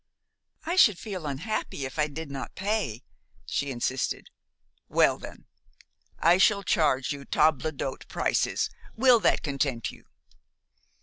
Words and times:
"I 0.65 0.77
should 0.77 0.97
feel 0.97 1.27
unhappy 1.27 1.85
if 1.85 1.99
I 1.99 2.07
did 2.07 2.31
not 2.31 2.55
pay," 2.55 3.03
she 3.45 3.69
insisted. 3.69 4.31
"Well, 4.89 5.19
then, 5.19 5.45
I 6.17 6.39
shall 6.39 6.63
charge 6.63 7.11
you 7.13 7.23
table 7.23 7.69
d'hôte 7.69 8.07
prices. 8.07 8.71
Will 8.95 9.19
that 9.19 9.43
content 9.43 9.91
you?" 9.91 10.05